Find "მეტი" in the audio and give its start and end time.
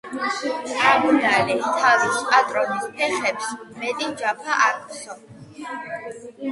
3.83-4.13